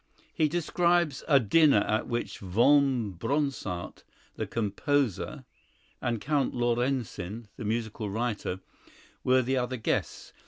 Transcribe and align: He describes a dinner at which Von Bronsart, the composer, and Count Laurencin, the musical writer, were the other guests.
He 0.33 0.47
describes 0.49 1.23
a 1.27 1.39
dinner 1.39 1.81
at 1.87 2.07
which 2.07 2.39
Von 2.39 3.11
Bronsart, 3.13 4.03
the 4.35 4.47
composer, 4.47 5.45
and 6.01 6.19
Count 6.19 6.55
Laurencin, 6.55 7.45
the 7.55 7.65
musical 7.65 8.09
writer, 8.09 8.61
were 9.23 9.43
the 9.43 9.57
other 9.57 9.77
guests. 9.77 10.33